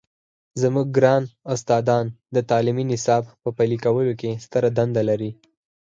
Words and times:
زموږ 0.61 0.87
ګران 0.97 1.23
استادان 1.53 2.05
د 2.35 2.37
تعلیمي 2.49 2.85
نصاب 2.91 3.23
په 3.41 3.49
پلي 3.57 3.77
کولو 3.85 4.13
کې 4.19 4.31
ستره 4.45 4.69
دنده 4.77 5.01
لري. 5.09 5.31